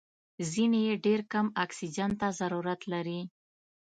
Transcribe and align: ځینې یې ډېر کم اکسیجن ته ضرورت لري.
ځینې 0.51 0.79
یې 0.87 0.95
ډېر 1.05 1.19
کم 1.31 1.47
اکسیجن 1.63 2.11
ته 2.19 2.27
ضرورت 2.39 2.81
لري. 2.93 3.21